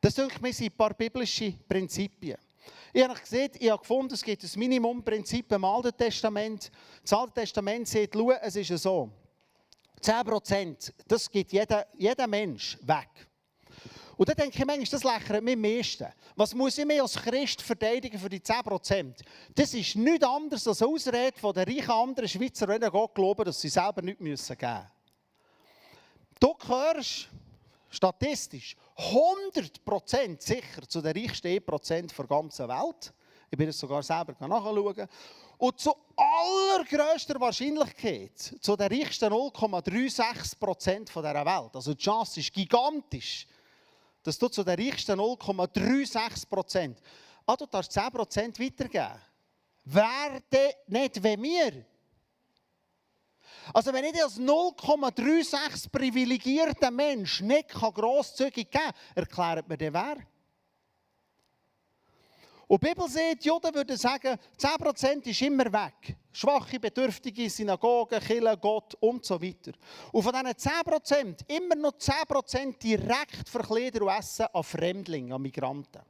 [0.01, 2.39] Das sind ein paar biblische Prinzipien.
[2.93, 6.71] Ich habe gesehen, ich habe gefunden, es gibt ein Minimumprinzip im Alten Testament.
[7.03, 9.11] Das Alte Testament sagt, schau, es ist so.
[10.01, 13.29] 10%, das gibt jeder, jeder Mensch weg.
[14.19, 16.09] Und dann denke ich manchmal, das lächelt mir am meisten.
[16.35, 19.15] Was muss ich mir als Christ verteidigen für die 10%?
[19.55, 23.61] Das ist nichts anderes als Ausrede von den reichen anderen Schweizer, die Gott glauben, dass
[23.61, 24.87] sie selber nichts geben müssen.
[26.41, 27.29] Du hörst,
[27.91, 33.13] statistisch 100% sicher zu den reichsten 1% der ganzen Welt.
[33.49, 35.09] Ich bin es sogar selber nachschauen.
[35.59, 41.77] Und zu allergrößter Wahrscheinlichkeit zu den reichsten 0,36% dieser Welt.
[41.77, 43.47] Also die Chance ist gigantisch,
[44.29, 46.97] dass du zu den reichsten 0,36%,
[47.47, 49.19] ah, du darfst 10% weitergeben.
[49.85, 51.87] Wer denn nicht, wenn wir?
[53.73, 60.17] Also wenn ich als 0,36 privilegierter Mensch nicht grosszügig geben kann, erklärt mir der wer?
[62.69, 66.17] Und die Bibel sagt, Juden würden sagen, 10% ist immer weg.
[66.31, 69.73] Schwache, bedürftige Synagogen, Kirche, Gott und so weiter.
[70.13, 76.03] Und von diesen 10% immer noch 10% direkt verkleidet und essen an Fremdlinge, an Migranten.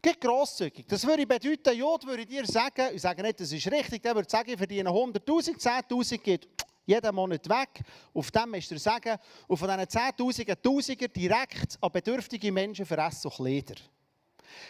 [0.00, 0.86] Geht grosszügig.
[0.88, 4.30] Das würde bedeuten, Jod würde dir sagen, ich sage nicht, das ist richtig, der würde
[4.30, 6.48] sagen, ich verdiene 100'000, 10'000 geht
[6.86, 7.82] jeden Monat weg.
[8.14, 12.96] Auf dem ist er sagen, und von diesen 10'000, 1000er direkt an bedürftige Menschen für
[12.96, 13.74] Essen und Kleider.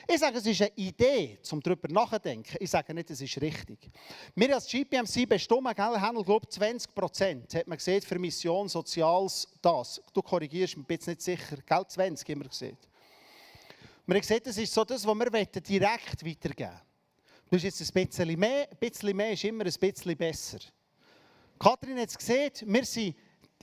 [0.06, 2.56] Ich sage, es ist eine Idee, um darüber nachzudenken.
[2.60, 3.90] Ich sage nicht, es ist richtig.
[4.34, 9.48] Wir als GPMC bestimmen, gell, haben, glaube 20 Prozent, hat man gesehen, für Mission, Soziales,
[9.60, 10.00] das.
[10.12, 11.56] Du korrigierst mich, bin nicht sicher.
[11.64, 12.76] Gell, 20 haben wir gesehen.
[14.08, 15.30] Haben gesehen, das ist so das, was wir
[15.60, 16.80] direkt weitergeben wollen.
[17.50, 20.58] Du hast jetzt ein bisschen mehr, ein bisschen mehr ist immer ein bisschen besser.
[21.58, 23.14] Kathrin hat es gesehen, wir sind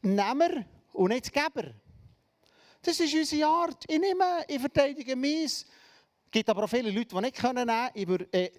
[0.04, 1.74] Nehmer und nicht Geber.
[2.82, 3.84] Das ist unsere Art.
[3.88, 5.66] Ich nehme, ich verteidige meins.
[6.30, 7.90] Es gibt aber auch viele Leute, die nicht können nehmen können.
[7.96, 8.52] Ich würde, äh.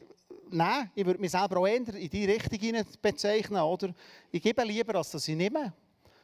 [0.96, 3.62] Ich würde mich selber auch eher in die Richtung bezeichnen.
[3.62, 3.94] Oder?
[4.32, 5.72] Ich gebe lieber, als dass ich nehme.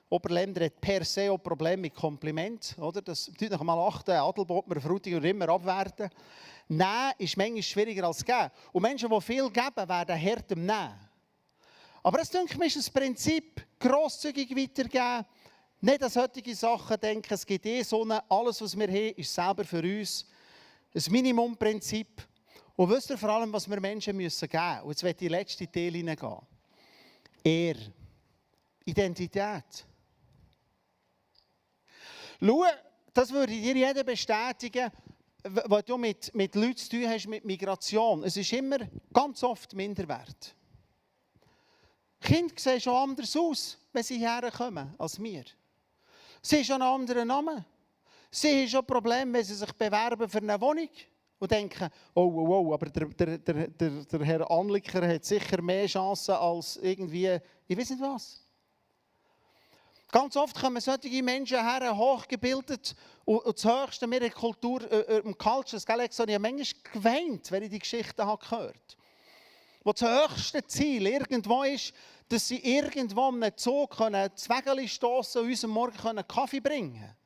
[0.08, 2.74] Oberländer hat per se auch Probleme mit Kompliment.
[2.80, 3.00] Oder?
[3.00, 4.10] Das tut noch mal achten.
[4.10, 6.10] Adelboden, Frutiger immer abwerten.
[6.66, 8.50] Nehmen ist manchmal schwieriger als geben.
[8.72, 10.94] Und Menschen, die viel geben, werden hart im Nehmen.
[12.02, 15.24] Aber es denke mir, ist ein Prinzip, grosszügig weitergeben.
[15.80, 19.32] Nicht an solche Sachen denken, es gibt eh so eine, alles was wir haben, ist
[19.32, 20.26] selber für uns.
[20.96, 22.26] Ein Minimumprinzip.
[22.74, 24.48] Und wisst ihr vor allem, was wir Menschen geben müssen?
[24.82, 26.38] Und jetzt in den letzten Teil hineingehen.
[27.44, 27.76] Er.
[28.86, 29.86] Identität.
[32.40, 32.64] Schau,
[33.12, 34.90] das würde dir jeder bestätigen,
[35.42, 38.24] was du mit, mit Leuten zu tun hast, mit Migration.
[38.24, 38.78] Es ist immer
[39.12, 40.54] ganz oft Minderwert.
[42.20, 45.44] Kinder sehen schon anders aus, wenn sie hierher kommen, als wir.
[46.40, 47.64] Sie haben schon einen anderen Namen.
[48.38, 50.90] Sie haben schon Probleme, wenn sie sich bewerben für eine Wohnung
[51.38, 55.86] und denken, oh, oh, oh, aber der, der, der, der Herr Anliker hat sicher mehr
[55.86, 58.42] Chancen als irgendwie, ich weiß nicht was.
[60.12, 62.94] Ganz oft kommen solche Menschen her, hochgebildet
[63.24, 67.62] und, und das Höchste meiner Kultur, äh, im Culture, das habe ich manchmal geweint, wenn
[67.62, 68.98] ich die Geschichten habe gehört
[69.82, 71.94] Wo das höchste Ziel irgendwo ist,
[72.28, 76.92] dass sie irgendwo am Zug können, Wägeli stoßen und uns am Morgen können Kaffee bringen
[76.92, 77.25] können.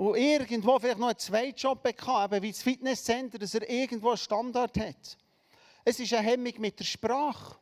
[0.00, 4.16] Und irgendwo vielleicht noch einen Zweitjob bekommen, eben wie das Fitnesscenter, dass er irgendwo einen
[4.16, 5.18] Standard hat.
[5.84, 7.56] Es ist eine Hemmung mit der Sprache.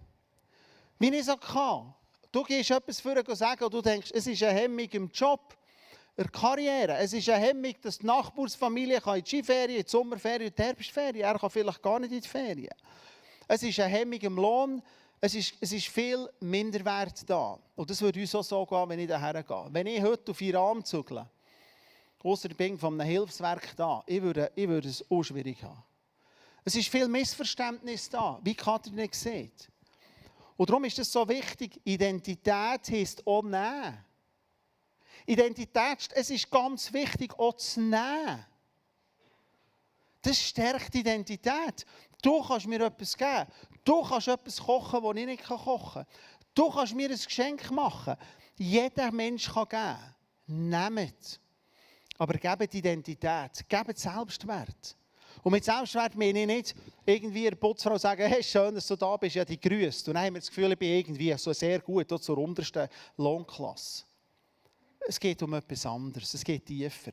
[1.00, 1.92] Wie ich es auch kann.
[2.30, 5.56] Du gehst etwas für sagen und du denkst, es ist eine Hemmung im Job,
[6.16, 6.98] der Karriere.
[6.98, 10.62] Es ist eine Hemmung, dass die Nachbarsfamilie in die Skiferien, in die Sommerferien, in die
[10.62, 12.74] Herbstferien, er kann vielleicht gar nicht in die Ferien.
[13.48, 14.82] Es ist eine Hemmung im Lohn,
[15.20, 17.58] es ist, es ist viel Minderwert da.
[17.74, 19.66] Und das würde uns auch so gehen, wenn ich daher gehe.
[19.72, 21.28] Wenn ich heute auf Iran zugle,
[22.22, 25.82] außer bin von einem Hilfswerk da, ich würde, ich würde es auch schwierig haben.
[26.64, 29.70] Es ist viel Missverständnis da, wie Katrin sieht.
[30.56, 34.04] Und darum ist es so wichtig, Identität heisst auch nehmen.
[35.24, 38.44] Identität, es ist ganz wichtig, auch zu nehmen.
[40.22, 41.86] Das stärkt Identität.
[42.20, 43.46] Du kannst mir etwas geben.
[43.84, 46.06] Du kannst etwas kochen, das ich nicht kochen kann.
[46.54, 48.16] Du kannst mir ein Geschenk machen.
[48.56, 50.70] Jeder Mensch kann geben.
[50.70, 51.40] Nehmt.
[52.18, 53.64] Aber gebt Identität.
[53.68, 54.96] Gebt Selbstwert.
[55.42, 56.74] Und mit Selbstwert meine ich nicht,
[57.06, 60.08] irgendwie der Putzfrau sagen, hey, schön, dass du da bist, ja, die grüßt.
[60.08, 64.04] Und dann haben wir das Gefühl, ich bin irgendwie so sehr gut, zur untersten Lohnklasse.
[65.06, 67.12] Es geht um etwas anderes, es geht tiefer.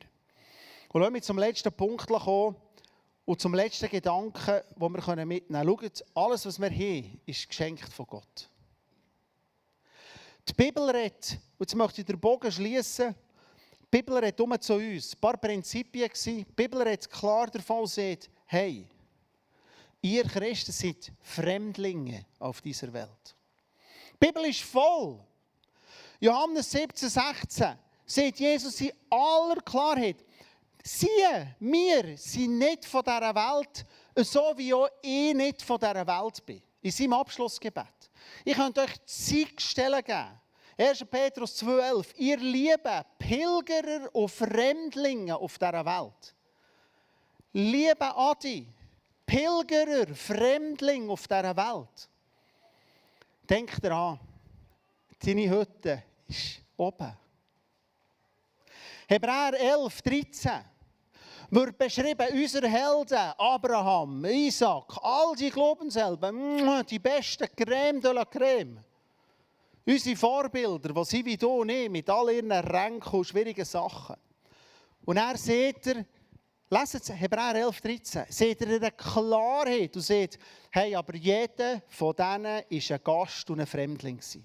[0.88, 2.56] Und lassen wir zum letzten Punkt kommen.
[3.24, 5.80] Und zum letzten Gedanken, den wir mitnehmen können.
[5.80, 8.48] Schaut, alles, was wir haben, ist geschenkt von Gott.
[10.48, 13.16] Die Bibel redet, und jetzt möchte ich den Bogen schließen,
[13.92, 15.14] die Bibel redet um zu uns.
[15.14, 18.86] Ein paar Prinzipien Die Bibel redet klar davon, sagt, hey,
[20.02, 23.36] ihr Christen seid Fremdlinge auf dieser Welt.
[24.14, 25.18] Die Bibel ist voll.
[26.20, 30.24] Johannes 17, 16 sagt Jesus in aller Klarheit,
[30.82, 33.84] Siehe, wir sind nicht von dieser Welt,
[34.24, 36.62] so wie auch ich nicht von dieser Welt bin.
[36.80, 38.10] In seinem Abschlussgebet.
[38.44, 40.40] Ich könnte euch Zeigstellen geben.
[40.78, 41.04] 1.
[41.06, 42.14] Petrus 2,11.
[42.16, 46.34] Ihr lieben Pilgerer und Fremdlinge auf dieser Welt.
[47.52, 48.66] Liebe Adi,
[49.24, 52.08] Pilgerer, Fremdling auf dieser Welt.
[53.48, 54.20] Denkt daran,
[55.24, 57.16] deine Hütte ist oben.
[59.08, 60.64] Hebräer 11, 13
[61.50, 68.84] wird beschrieben, unsere Helden, Abraham, Isaac, all die Glaubenshelden, die besten Creme de la Creme.
[69.88, 74.16] Unsere Vorbilder, die sind wie du und ich, mit all ihren Ränken und schwierigen Sachen.
[75.04, 76.04] Und er sieht er,
[76.68, 78.24] es, Hebräer 11, 13.
[78.28, 80.40] Seht ihr eine Klarheit und seht,
[80.72, 84.16] hey, aber jeder von denen ist ein Gast und ein Fremdling.
[84.16, 84.44] Gewesen.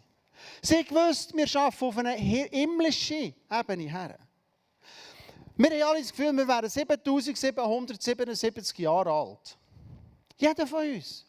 [0.62, 4.20] Sie gewusst, wir arbeiten auf einer himmlischen Ebene her.
[5.58, 9.58] Wir haben alle das Gefühl, wir wären 7777 Jahre alt.
[10.38, 11.26] Jeder von uns.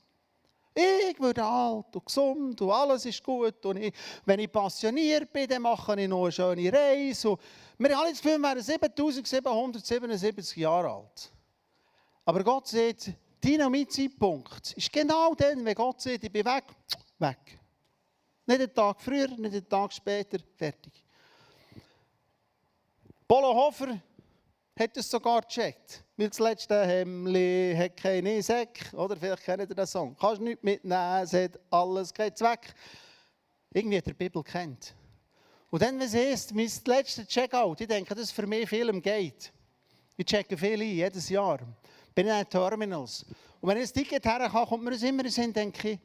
[0.74, 3.64] Ich werde alt und gesund und alles ist gut.
[3.66, 3.92] Und ich,
[4.24, 7.30] wenn ich passioniert bin, dann mache ich noch eine schöne Reise.
[7.30, 7.40] Und
[7.78, 11.32] wir haben das Gefühl, wir wären 7777 Jahre alt.
[12.24, 16.64] Aber Gott sagt, dein Zeitpunkt ist genau dann, wenn Gott sagt, ich bin weg,
[17.18, 17.61] weg.
[18.46, 20.92] Nicht einen Tag früher, nicht einen Tag später, fertig.
[23.28, 23.98] Polo Hofer
[24.78, 26.04] hat es sogar gecheckt.
[26.16, 28.96] Weil das letzte Hemli hat keine Säcke.
[28.96, 30.16] Oder vielleicht kennt ihr den Song.
[30.18, 32.74] Kannst nichts mitnehmen, es hat alles keinen Zweck.
[33.72, 34.94] Irgendwie hat er die Bibel kennt.
[35.70, 38.88] Und dann, wenn es ist, mein letzter Checkout, ich denke, das ist für mich viel
[38.88, 39.52] im Gate.
[40.16, 41.61] Ich checke viel ein, jedes Jahr.
[42.14, 43.24] Bin in den Terminals.
[43.61, 45.98] Und wenn ich ein Ticket herkomme, kommt mir das immer in den Sinn, denke ich,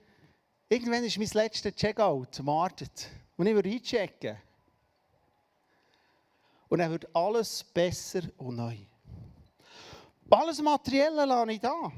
[0.70, 3.10] irgendwann ist mein letzter Checkout, wartet.
[3.36, 4.38] Und ich würde einchecken.
[6.70, 8.78] Und dann wird alles besser und neu.
[10.30, 11.92] Alles Materielle lasse ich da.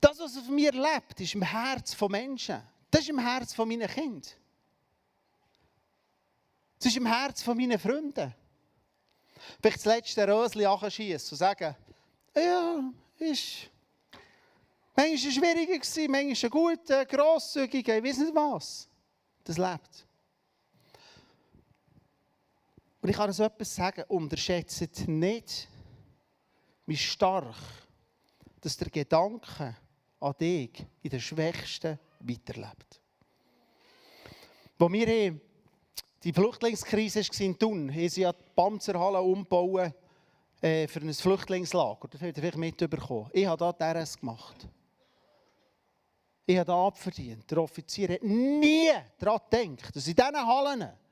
[0.00, 2.62] Das, was auf mir lebt, ist im Herz von Menschen.
[2.90, 4.22] Das ist im Herz von meinen Kindern.
[6.78, 8.32] Das ist im Herz von meinen Freunden.
[9.60, 11.74] Vielleicht das letzte Rösli anschießen und sagen,
[12.34, 13.70] ja, ist
[14.94, 18.88] manchmal schwieriger gewesen, manchmal gut, grosszügig, ich weiß nicht was.
[19.44, 20.06] Das lebt.
[23.04, 25.68] Und ich kann uns etwas sagen, unterschätzt nicht,
[26.86, 27.54] wie stark
[28.62, 29.76] dass der Gedanke
[30.20, 33.02] an dich in der Schwächsten weiterlebt.
[34.78, 35.38] Wo wir
[36.22, 39.92] die Flüchtlingskrise war in Thun, haben sie ja die Panzerhalle umgebaut
[40.62, 42.08] äh, für ein Flüchtlingslager.
[42.08, 43.28] Das habt ihr vielleicht mitbekommen.
[43.34, 44.66] Ich habe da DRS gemacht.
[46.46, 47.50] Ich habe da abverdient.
[47.50, 51.03] Der Offizier hat nie daran gedacht, dass in diesen Hallen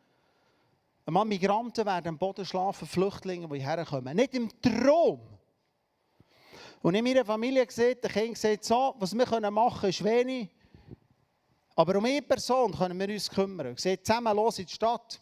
[1.05, 4.17] einmal Migranten werden am Boden schlafen, Flüchtlinge, die hierher kommen.
[4.17, 5.21] Nicht im Traum.
[6.83, 10.49] Und in meiner Familie gesagt, der Kind sagt so, was wir machen können, ist wenig.
[11.75, 13.77] Aber um eine Person können wir uns kümmern.
[13.77, 15.21] Sehen zusammen los in die Stadt.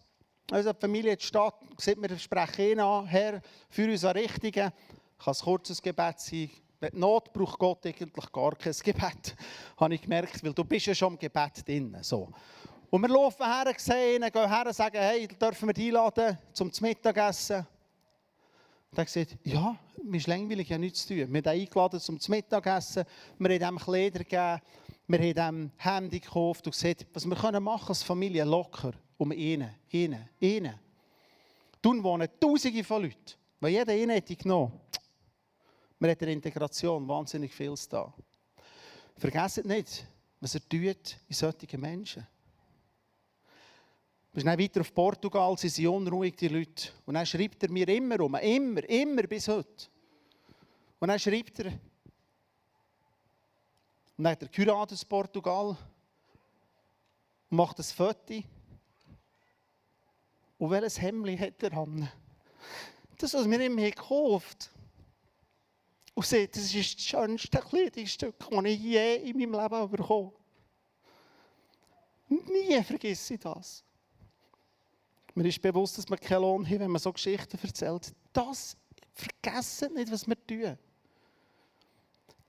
[0.51, 1.55] Die Familie in die Stadt.
[1.77, 4.73] Sieht, wir sprechen ihn an, Herr, für uns an Richtigen.
[5.19, 6.51] Kann ein kurzes Gebet sein.
[6.81, 9.37] Wenn Not braucht Gott eigentlich gar kein Gebet.
[9.77, 11.97] Habe ich gemerkt, weil du bist ja schon im Gebet drin.
[12.01, 12.31] So.
[12.90, 16.37] Und wir laufen her, sehen ihn, gehen her und sagen, hey, dürfen wir dich einladen
[16.53, 17.64] zum Mittagessen?
[18.90, 21.18] Und er sagt, ja, mir ist langweilig, ja nichts zu tun.
[21.18, 23.05] Wir haben ihn eingeladen zum Mittagessen,
[23.38, 24.61] wir haben ihm Kleider gegeben,
[25.07, 29.31] wir haben ihm Hemd gekauft und gesagt, was wir können machen als Familie locker, um
[29.31, 30.74] ihn, ihn, ihn.
[31.81, 34.72] Tun wohnen Tausende von Leuten, weil jeder ihn hätte genommen.
[36.00, 38.12] Wir haben der Integration wahnsinnig viel da.
[39.16, 40.07] Vergesst nicht,
[40.40, 42.26] was er tut in solchen Menschen.
[44.33, 46.90] Wir sind weiter auf Portugal, sie sind unruhig, die Leute.
[47.05, 49.88] Und dann schreibt er mir immer um, immer, immer bis heute.
[51.01, 51.73] Und dann schreibt er,
[54.16, 55.77] und dann hat er geheiratet in Portugal
[57.51, 58.43] und macht ein Foto.
[60.59, 62.09] Und welches Hemd hat er an?
[63.19, 64.71] Das, was wir ihm gekauft
[66.14, 70.33] Und seht, das ist das schönste Kleidungsstück, das ich je in meinem Leben bekommen.
[72.29, 73.83] Nie vergesse ich das.
[75.35, 78.12] Mir ist bewusst, dass wir keinen Lohn haben, wenn man so Geschichten erzählt.
[78.33, 78.77] Das
[79.12, 80.79] vergessen nicht, was wir tun.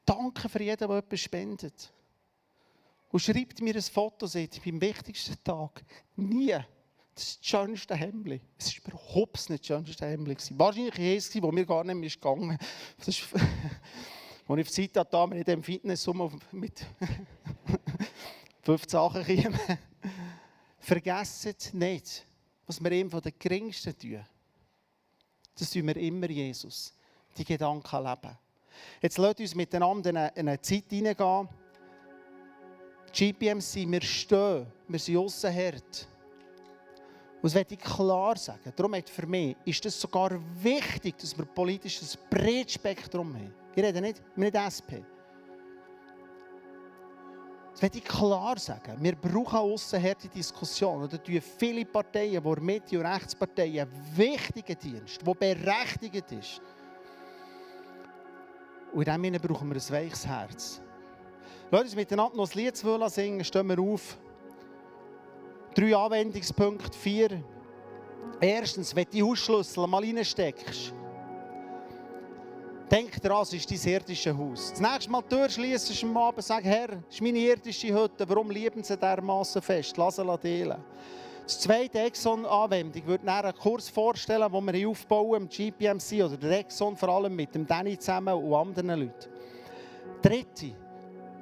[0.05, 1.93] Danke für jeden, der etwas spendet.
[3.11, 5.83] Und schreibt mir ein Foto, sagt, beim wichtigsten Tag,
[6.15, 6.55] nie,
[7.13, 8.41] das ist das schönste Hemd.
[8.57, 10.27] Es war überhaupt nicht das schönste Hemd.
[10.57, 12.57] Wahrscheinlich war es, wo mir gar nicht mehr gegangen
[13.05, 13.23] ist.
[14.47, 16.09] Als ich auf die Zeit hatte, in diesem Fitness
[16.51, 16.85] mit
[18.63, 19.59] 15 Sachen kamen.
[20.79, 22.25] Vergesst nicht,
[22.71, 24.25] was wir ihm von den Geringsten tun,
[25.59, 26.93] das tun wir immer Jesus.
[27.37, 28.37] Die Gedanken leben.
[29.01, 31.49] Jetzt lasst uns miteinander in eine, in eine Zeit hineingehen.
[33.11, 36.07] GPMC, wir stehen, wir sind Aussenherd.
[37.41, 38.71] Und das möchte ich klar sagen.
[38.73, 43.53] Darum hat für mich ist es sogar wichtig, dass wir politisch ein breites Spektrum haben.
[43.75, 45.03] Ich rede nicht, wir nicht SP.
[47.71, 48.97] Das möchte ich klar sagen.
[48.99, 51.07] Wir brauchen aussenhärte Diskussionen.
[51.09, 56.61] Da tun viele Parteien, die Mitte- und Rechtsparteien, einen wichtigen Dienst, der berechtigt ist.
[58.93, 60.81] Und in diesem brauchen wir ein weiches Herz.
[61.71, 63.43] Lass uns miteinander noch ein Lied singen.
[63.45, 64.17] Stehen wir auf.
[65.73, 66.97] Drei Anwendungspunkte.
[66.97, 67.41] Vier.
[68.41, 70.93] Erstens, wenn du die Hausschlüssel mal reinsteckst,
[72.91, 74.71] Denk daran, es ist dein irdisches Haus.
[74.71, 78.27] Das nächste Mal die Tür schließen am Abend sag, Herr, das ist meine irdische Hütte,
[78.27, 79.95] warum lieben sie dermaßen fest?
[79.95, 80.75] Lass sie teilen.
[81.45, 86.97] Das zweite Exxon-Anwendung würde einen Kurs vorstellen, den wir aufbauen im GPMC oder der Exxon
[86.97, 89.29] vor allem mit dem Danny zusammen und anderen Leuten.
[90.21, 90.75] Dritte,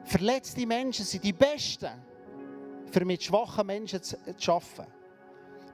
[0.04, 1.90] verletzte Menschen sind die Besten,
[2.92, 4.99] für mit schwachen Menschen zu, zu arbeiten.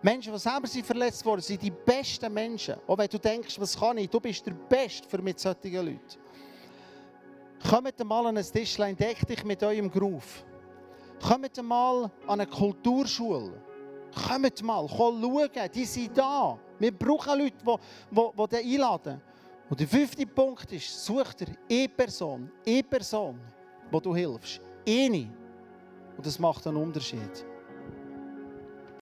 [0.01, 2.75] Menschen, die selber sind verletzt worden sind die besten Menschen.
[2.87, 5.99] Auch wenn du denkst, was kann ich, du bist der Beste für mit solchen Leuten.
[7.69, 10.45] Kommt mal an ein Tischlein, deck dich mit eurem Groove.
[11.21, 13.53] Kommt mal an eine Kulturschule.
[14.27, 16.57] Kommt mal, komm schauen, die sind da.
[16.79, 17.77] Wir brauchen Leute, die,
[18.11, 19.21] die, die einladen.
[19.69, 23.39] Und der fünfte Punkt ist, such dir eine Person, eine Person,
[23.89, 24.61] wo du hilfst.
[24.87, 25.31] Eine.
[26.15, 27.45] Und das macht einen Unterschied.